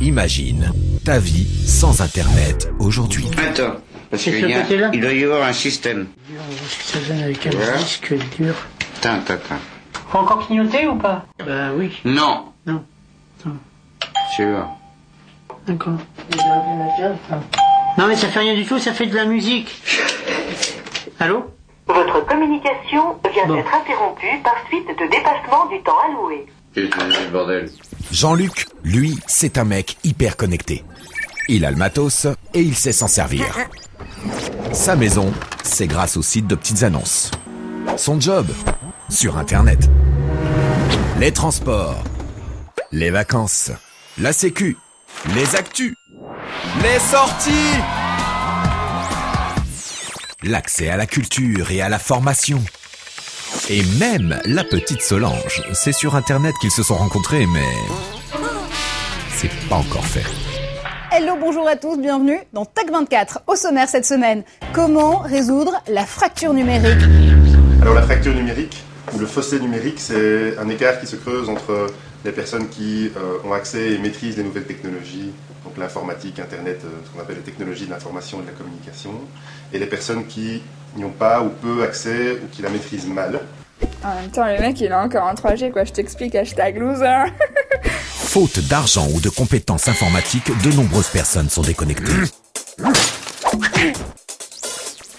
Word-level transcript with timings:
Imagine 0.00 0.72
ta 1.04 1.18
vie 1.18 1.46
sans 1.66 2.00
Internet 2.00 2.70
aujourd'hui. 2.78 3.26
Attends, 3.36 3.76
parce 4.10 4.22
qu'il 4.22 4.48
y 4.48 4.54
a- 4.54 4.64
il 4.92 5.00
doit 5.00 5.12
y 5.12 5.24
avoir 5.24 5.46
un 5.46 5.52
système. 5.52 6.08
Ça 6.80 6.98
donne 7.08 7.22
avec 7.22 7.46
un 7.46 7.50
Voilà. 7.50 7.76
disque 7.78 8.14
dur. 8.38 8.54
Attends, 8.98 9.14
attends, 9.14 9.34
attends. 9.34 9.60
Faut 10.10 10.18
encore 10.18 10.46
clignoter 10.46 10.88
ou 10.88 10.96
pas 10.96 11.24
Bah 11.46 11.70
oui, 11.76 11.92
Non. 12.04 12.46
Non. 12.66 12.82
Non. 13.44 13.52
Sûr. 14.34 14.66
d'accord. 15.66 15.94
Non 17.98 18.06
mais 18.06 18.16
ça 18.16 18.28
fait 18.28 18.40
rien 18.40 18.54
du 18.54 18.64
tout, 18.64 18.78
ça 18.78 18.92
fait 18.92 19.06
de 19.06 19.14
la 19.14 19.24
musique. 19.26 19.68
Allô 21.18 21.44
Votre 21.86 22.24
communication 22.26 23.16
vient 23.32 23.46
Bon. 23.46 23.54
d'être 23.56 23.74
interrompue 23.74 24.40
par 24.44 24.54
suite 24.68 24.86
de 24.88 25.10
dépassement 25.10 25.66
du 25.70 25.82
temps 25.82 25.96
alloué. 26.08 26.46
Qu'est-ce 26.74 26.86
que 26.88 26.98
c'est, 27.12 27.24
ce 27.26 27.30
bordel 27.30 27.68
Jean-Luc, 28.12 28.66
lui, 28.82 29.18
c'est 29.26 29.58
un 29.58 29.64
mec 29.64 29.96
hyper 30.04 30.36
connecté. 30.36 30.84
Il 31.48 31.64
a 31.64 31.70
le 31.70 31.76
matos 31.76 32.26
et 32.54 32.60
il 32.60 32.74
sait 32.74 32.92
s'en 32.92 33.06
servir. 33.06 33.46
Sa 34.72 34.96
maison, 34.96 35.32
c'est 35.62 35.86
grâce 35.86 36.16
au 36.16 36.22
site 36.22 36.46
de 36.46 36.54
petites 36.54 36.82
annonces. 36.82 37.30
Son 37.96 38.20
job, 38.20 38.46
sur 39.08 39.36
Internet. 39.36 39.88
Les 41.18 41.32
transports, 41.32 42.02
les 42.92 43.10
vacances, 43.10 43.70
la 44.18 44.32
sécu, 44.32 44.76
les 45.34 45.54
actus, 45.56 45.94
les 46.82 46.98
sorties, 46.98 47.78
l'accès 50.42 50.88
à 50.88 50.96
la 50.96 51.06
culture 51.06 51.70
et 51.70 51.80
à 51.80 51.88
la 51.88 51.98
formation. 51.98 52.62
Et 53.72 53.84
même 54.00 54.36
la 54.46 54.64
petite 54.64 55.00
Solange. 55.00 55.62
C'est 55.74 55.92
sur 55.92 56.16
Internet 56.16 56.56
qu'ils 56.60 56.72
se 56.72 56.82
sont 56.82 56.96
rencontrés, 56.96 57.46
mais 57.46 57.62
c'est 59.36 59.68
pas 59.68 59.76
encore 59.76 60.04
fait. 60.04 60.24
Hello, 61.16 61.34
bonjour 61.40 61.68
à 61.68 61.76
tous, 61.76 61.96
bienvenue 61.96 62.40
dans 62.52 62.64
TAC24. 62.64 63.42
Au 63.46 63.54
sommaire 63.54 63.88
cette 63.88 64.06
semaine, 64.06 64.42
comment 64.72 65.18
résoudre 65.18 65.80
la 65.86 66.04
fracture 66.04 66.52
numérique 66.52 66.98
Alors 67.80 67.94
la 67.94 68.02
fracture 68.02 68.34
numérique 68.34 68.82
ou 69.14 69.20
le 69.20 69.26
fossé 69.26 69.60
numérique, 69.60 70.00
c'est 70.00 70.58
un 70.58 70.68
écart 70.68 70.98
qui 70.98 71.06
se 71.06 71.14
creuse 71.14 71.48
entre 71.48 71.86
les 72.24 72.32
personnes 72.32 72.68
qui 72.70 73.12
euh, 73.16 73.48
ont 73.48 73.52
accès 73.52 73.92
et 73.92 73.98
maîtrisent 73.98 74.36
les 74.36 74.42
nouvelles 74.42 74.66
technologies, 74.66 75.30
donc 75.64 75.76
l'informatique, 75.78 76.40
Internet, 76.40 76.80
euh, 76.84 76.88
ce 77.04 77.10
qu'on 77.10 77.20
appelle 77.20 77.36
les 77.36 77.42
technologies 77.42 77.86
de 77.86 77.90
l'information 77.90 78.40
et 78.40 78.42
de 78.42 78.46
la 78.48 78.52
communication, 78.52 79.12
et 79.72 79.78
les 79.78 79.86
personnes 79.86 80.26
qui 80.26 80.60
n'y 80.96 81.04
ont 81.04 81.12
pas 81.12 81.40
ou 81.40 81.50
peu 81.50 81.84
accès 81.84 82.32
ou 82.32 82.48
qui 82.50 82.62
la 82.62 82.68
maîtrisent 82.68 83.06
mal. 83.06 83.40
En 84.02 84.14
même 84.14 84.30
temps, 84.30 84.46
le 84.46 84.58
mec, 84.58 84.80
il 84.80 84.90
a 84.92 85.02
encore 85.02 85.26
un 85.26 85.34
3G, 85.34 85.70
quoi. 85.72 85.84
Je 85.84 85.92
t'explique, 85.92 86.34
hashtag 86.34 86.78
loser. 86.78 87.24
Faute 88.04 88.60
d'argent 88.60 89.06
ou 89.12 89.20
de 89.20 89.28
compétences 89.28 89.88
informatiques, 89.88 90.50
de 90.62 90.72
nombreuses 90.74 91.08
personnes 91.08 91.50
sont 91.50 91.62
déconnectées. 91.62 92.12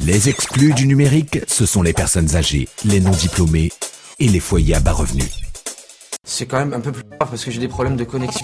Les 0.00 0.28
exclus 0.30 0.72
du 0.72 0.86
numérique, 0.86 1.40
ce 1.46 1.66
sont 1.66 1.82
les 1.82 1.92
personnes 1.92 2.34
âgées, 2.36 2.68
les 2.84 3.00
non-diplômés 3.00 3.70
et 4.18 4.28
les 4.28 4.40
foyers 4.40 4.76
à 4.76 4.80
bas 4.80 4.92
revenus. 4.92 5.28
C'est 6.24 6.46
quand 6.46 6.58
même 6.58 6.72
un 6.72 6.80
peu 6.80 6.92
plus 6.92 7.02
grave 7.02 7.28
parce 7.30 7.44
que 7.44 7.50
j'ai 7.50 7.60
des 7.60 7.68
problèmes 7.68 7.96
de 7.96 8.04
connexion. 8.04 8.40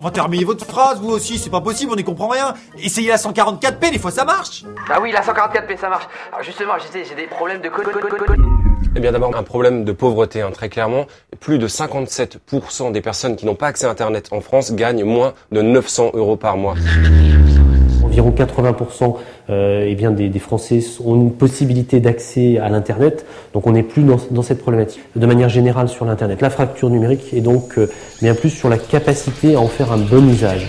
On 0.00 0.04
va 0.04 0.10
terminer 0.10 0.44
votre 0.44 0.66
phrase, 0.66 0.98
vous 1.00 1.10
aussi, 1.10 1.38
c'est 1.38 1.50
pas 1.50 1.60
possible, 1.60 1.92
on 1.92 1.96
n'y 1.96 2.04
comprend 2.04 2.28
rien. 2.28 2.54
Essayez 2.78 3.08
la 3.08 3.16
144p, 3.16 3.92
des 3.92 3.98
fois 3.98 4.10
ça 4.10 4.24
marche. 4.24 4.64
Ah 4.90 5.00
oui, 5.00 5.12
la 5.12 5.22
144p, 5.22 5.78
ça 5.78 5.88
marche. 5.88 6.08
Alors 6.32 6.42
justement, 6.42 6.72
j'ai 6.92 7.14
des 7.14 7.26
problèmes 7.28 7.60
de 7.62 7.68
co- 7.68 7.82
co- 7.82 7.90
co- 7.92 8.16
co- 8.16 8.34
Eh 8.94 9.00
bien 9.00 9.12
d'abord 9.12 9.34
un 9.36 9.42
problème 9.42 9.84
de 9.84 9.92
pauvreté, 9.92 10.42
hein, 10.42 10.50
très 10.52 10.68
clairement. 10.68 11.06
Plus 11.40 11.58
de 11.58 11.66
57% 11.66 12.92
des 12.92 13.00
personnes 13.00 13.36
qui 13.36 13.46
n'ont 13.46 13.54
pas 13.54 13.68
accès 13.68 13.86
à 13.86 13.90
Internet 13.90 14.28
en 14.32 14.40
France 14.40 14.74
gagnent 14.74 15.04
moins 15.04 15.32
de 15.50 15.62
900 15.62 16.12
euros 16.14 16.36
par 16.36 16.56
mois. 16.56 16.74
Environ 18.04 18.30
80% 18.30 19.16
euh, 19.48 19.86
eh 19.88 19.94
bien 19.94 20.10
des, 20.10 20.28
des 20.28 20.38
Français 20.38 20.80
ont 21.04 21.14
une 21.14 21.32
possibilité 21.32 22.00
d'accès 22.00 22.58
à 22.58 22.68
l'Internet, 22.68 23.24
donc 23.54 23.66
on 23.66 23.72
n'est 23.72 23.82
plus 23.82 24.02
dans, 24.02 24.18
dans 24.30 24.42
cette 24.42 24.60
problématique. 24.60 25.00
De 25.16 25.26
manière 25.26 25.48
générale 25.48 25.88
sur 25.88 26.04
l'Internet, 26.04 26.42
la 26.42 26.50
fracture 26.50 26.90
numérique 26.90 27.32
est 27.32 27.40
donc 27.40 27.78
euh, 27.78 27.90
bien 28.20 28.34
plus 28.34 28.50
sur 28.50 28.68
la 28.68 28.76
capacité 28.76 29.54
à 29.54 29.60
en 29.60 29.68
faire 29.68 29.92
un 29.92 29.98
bon 29.98 30.28
usage. 30.28 30.68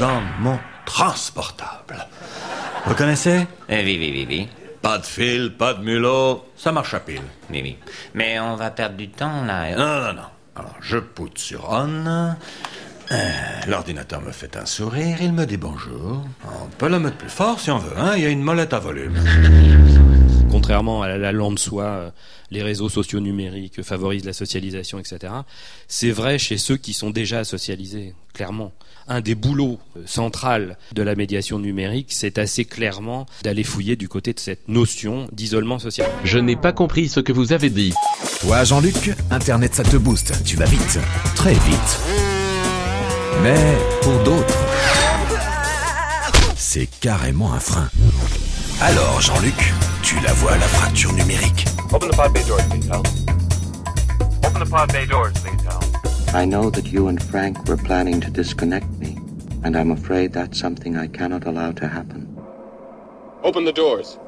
Dans 0.00 0.20
mon 0.40 0.56
transportable. 0.86 2.06
Vous 2.86 2.94
connaissez? 2.94 3.40
Eh 3.68 3.84
oui, 3.84 3.96
oui, 4.00 4.12
oui, 4.14 4.26
oui. 4.28 4.48
Pas 4.86 4.98
de 4.98 5.04
fil, 5.04 5.52
pas 5.52 5.74
de 5.74 5.82
mulot, 5.82 6.44
ça 6.56 6.70
marche 6.70 6.94
à 6.94 7.00
pile. 7.00 7.20
Oui, 7.50 7.60
oui. 7.60 7.76
Mais 8.14 8.38
on 8.38 8.54
va 8.54 8.70
perdre 8.70 8.96
du 8.96 9.08
temps, 9.08 9.44
là. 9.44 9.74
Non, 9.74 10.00
non, 10.00 10.12
non. 10.12 10.28
Alors, 10.54 10.76
je 10.80 10.98
pousse 10.98 11.30
sur 11.34 11.68
on. 11.72 12.36
Euh, 13.10 13.30
L'ordinateur 13.66 14.22
me 14.22 14.30
fait 14.30 14.56
un 14.56 14.64
sourire, 14.64 15.16
il 15.20 15.32
me 15.32 15.44
dit 15.44 15.56
bonjour. 15.56 16.24
On 16.44 16.68
peut 16.78 16.88
le 16.88 17.00
mettre 17.00 17.16
plus 17.16 17.28
fort 17.28 17.58
si 17.58 17.72
on 17.72 17.78
veut, 17.78 17.98
hein, 17.98 18.12
il 18.14 18.22
y 18.22 18.26
a 18.26 18.28
une 18.28 18.42
molette 18.42 18.74
à 18.74 18.78
volume. 18.78 19.16
Contrairement 20.86 21.02
à 21.02 21.08
la, 21.08 21.18
la 21.18 21.32
lande 21.32 21.58
soi, 21.58 21.84
euh, 21.84 22.10
les 22.52 22.62
réseaux 22.62 22.88
sociaux 22.88 23.18
numériques 23.18 23.82
favorisent 23.82 24.24
la 24.24 24.32
socialisation, 24.32 25.00
etc. 25.00 25.32
C'est 25.88 26.12
vrai 26.12 26.38
chez 26.38 26.58
ceux 26.58 26.76
qui 26.76 26.92
sont 26.92 27.10
déjà 27.10 27.42
socialisés, 27.42 28.14
clairement. 28.34 28.72
Un 29.08 29.20
des 29.20 29.34
boulots 29.34 29.80
euh, 29.96 30.02
central 30.06 30.78
de 30.92 31.02
la 31.02 31.16
médiation 31.16 31.58
numérique, 31.58 32.08
c'est 32.10 32.38
assez 32.38 32.64
clairement 32.64 33.26
d'aller 33.42 33.64
fouiller 33.64 33.96
du 33.96 34.08
côté 34.08 34.32
de 34.32 34.38
cette 34.38 34.68
notion 34.68 35.26
d'isolement 35.32 35.80
social. 35.80 36.08
Je 36.22 36.38
n'ai 36.38 36.56
pas 36.56 36.72
compris 36.72 37.08
ce 37.08 37.18
que 37.18 37.32
vous 37.32 37.52
avez 37.52 37.70
dit. 37.70 37.92
Toi, 38.42 38.62
Jean-Luc, 38.62 39.10
Internet, 39.32 39.74
ça 39.74 39.82
te 39.82 39.96
booste. 39.96 40.44
Tu 40.44 40.56
vas 40.56 40.66
vite. 40.66 41.00
Très 41.34 41.54
vite. 41.54 42.00
Mais 43.42 43.74
pour 44.02 44.18
d'autres, 44.22 44.58
c'est 46.66 46.88
carrément 47.00 47.52
un 47.52 47.60
frein. 47.60 47.88
Alors, 48.82 49.20
Jean-Luc, 49.20 49.54
tu 50.02 50.16
la 50.16 50.32
vois, 50.32 50.56
la 50.58 50.66
fracture 50.66 51.12
numérique. 51.12 51.64
Open 51.92 52.10
the 52.10 52.16
pod 52.16 52.32
bay 52.34 52.42
doors, 52.42 52.62
please, 52.68 52.90
Al. 52.90 53.02
Open 54.44 54.64
the 54.64 54.68
pod 54.68 54.92
bay 54.92 55.06
doors, 55.06 55.32
please, 55.34 55.64
Al. 55.68 55.80
I 56.34 56.44
know 56.44 56.68
that 56.70 56.92
you 56.92 57.06
and 57.06 57.22
Frank 57.22 57.68
were 57.68 57.76
planning 57.76 58.20
to 58.20 58.30
disconnect 58.30 58.90
me, 58.98 59.16
and 59.62 59.76
I'm 59.76 59.92
afraid 59.92 60.32
that's 60.32 60.58
something 60.58 60.96
I 60.96 61.06
cannot 61.06 61.46
allow 61.46 61.70
to 61.70 61.86
happen. 61.86 62.36
Open 63.44 63.64
the 63.64 63.72
doors. 63.72 64.18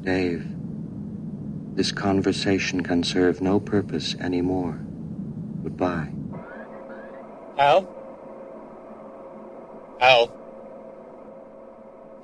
Dave, 0.00 0.46
this 1.76 1.92
conversation 1.92 2.82
can 2.82 3.04
serve 3.04 3.42
no 3.42 3.60
purpose 3.60 4.16
anymore. 4.18 4.78
Goodbye. 5.62 6.08
Al? 7.58 7.86
Al? 10.00 10.43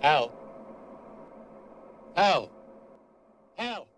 Ow. 0.02 0.32
Ow. 2.16 2.50
Ow. 3.58 3.89